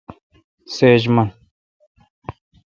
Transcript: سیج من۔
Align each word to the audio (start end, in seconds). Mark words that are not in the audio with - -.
سیج 0.73 1.03
من۔ 1.15 1.29